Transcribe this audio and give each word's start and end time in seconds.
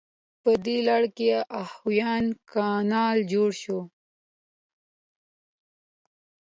په 0.43 0.51
دې 0.65 0.77
لړ 0.87 1.03
کې 1.17 1.29
اوهایو 1.59 2.37
کانال 2.51 3.17
جوړ 3.31 3.49
شو. 3.61 3.79